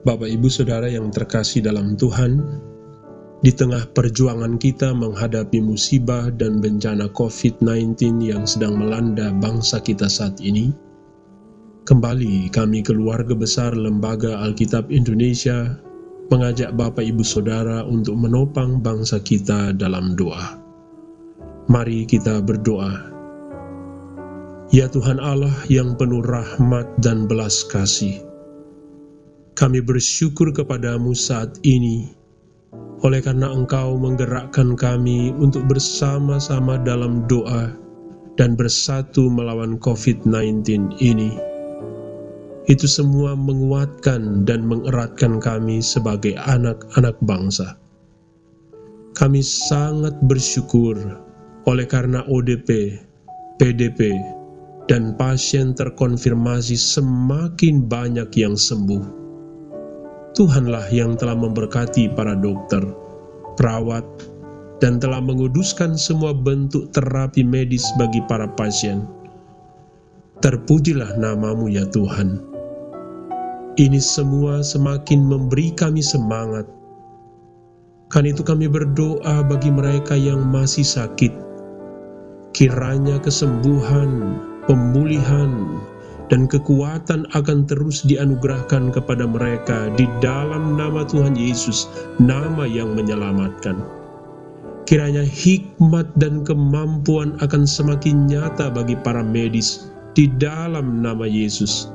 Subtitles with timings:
[0.00, 2.40] Bapak, Ibu, Saudara yang terkasih dalam Tuhan,
[3.44, 10.40] di tengah perjuangan kita menghadapi musibah dan bencana COVID-19 yang sedang melanda bangsa kita saat
[10.40, 10.72] ini,
[11.84, 15.76] kembali kami keluarga besar Lembaga Alkitab Indonesia
[16.32, 20.56] mengajak Bapak Ibu Saudara untuk menopang bangsa kita dalam doa.
[21.68, 23.12] Mari kita berdoa.
[24.72, 28.29] Ya Tuhan Allah yang penuh rahmat dan belas kasih,
[29.60, 32.08] kami bersyukur kepadamu saat ini,
[33.04, 37.68] oleh karena engkau menggerakkan kami untuk bersama-sama dalam doa
[38.40, 40.64] dan bersatu melawan COVID-19
[41.04, 41.36] ini.
[42.72, 47.76] Itu semua menguatkan dan mengeratkan kami sebagai anak-anak bangsa.
[49.12, 50.96] Kami sangat bersyukur
[51.68, 52.96] oleh karena ODP,
[53.60, 54.16] PDP,
[54.88, 59.20] dan pasien terkonfirmasi semakin banyak yang sembuh
[60.30, 62.86] Tuhanlah yang telah memberkati para dokter,
[63.58, 64.06] perawat,
[64.78, 69.04] dan telah menguduskan semua bentuk terapi medis bagi para pasien.
[70.40, 72.40] Terpujilah namamu ya Tuhan.
[73.76, 76.64] Ini semua semakin memberi kami semangat.
[78.10, 81.30] Kan itu kami berdoa bagi mereka yang masih sakit.
[82.50, 85.78] Kiranya kesembuhan, pemulihan,
[86.30, 91.90] dan kekuatan akan terus dianugerahkan kepada mereka di dalam nama Tuhan Yesus,
[92.22, 93.82] nama yang menyelamatkan.
[94.86, 101.90] Kiranya hikmat dan kemampuan akan semakin nyata bagi para medis di dalam nama Yesus.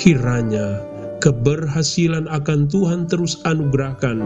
[0.00, 0.80] Kiranya
[1.24, 4.20] keberhasilan akan Tuhan terus anugerahkan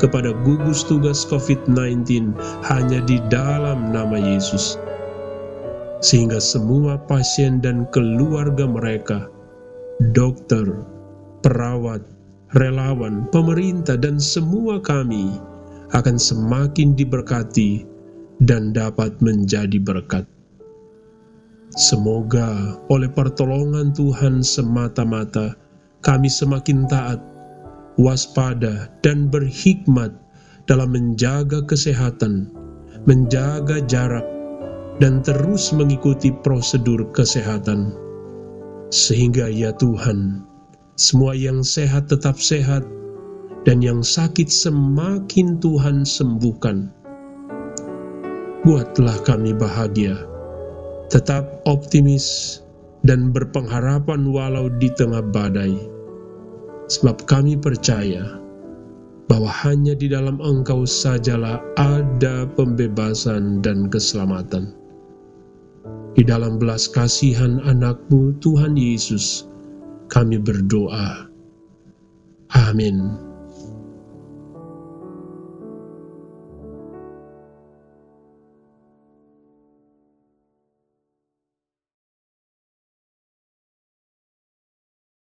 [0.00, 2.32] kepada gugus tugas COVID-19
[2.64, 4.80] hanya di dalam nama Yesus
[6.00, 9.28] sehingga semua pasien dan keluarga mereka,
[10.16, 10.64] dokter,
[11.44, 12.00] perawat,
[12.56, 15.36] relawan, pemerintah, dan semua kami
[15.92, 17.84] akan semakin diberkati
[18.40, 20.24] dan dapat menjadi berkat.
[21.76, 25.54] Semoga oleh pertolongan Tuhan semata-mata
[26.00, 27.20] kami semakin taat,
[28.00, 30.10] waspada, dan berhikmat
[30.64, 32.48] dalam menjaga kesehatan,
[33.04, 34.24] menjaga jarak,
[35.00, 37.96] dan terus mengikuti prosedur kesehatan.
[38.92, 40.44] Sehingga ya Tuhan,
[41.00, 42.84] semua yang sehat tetap sehat,
[43.64, 46.92] dan yang sakit semakin Tuhan sembuhkan.
[48.60, 50.20] Buatlah kami bahagia,
[51.08, 52.60] tetap optimis,
[53.00, 55.72] dan berpengharapan walau di tengah badai.
[56.92, 58.36] Sebab kami percaya
[59.30, 64.74] bahwa hanya di dalam Engkau sajalah ada pembebasan dan keselamatan.
[66.20, 69.48] Di dalam belas kasihan anakmu Tuhan Yesus,
[70.12, 71.32] kami berdoa.
[72.52, 73.29] Amin.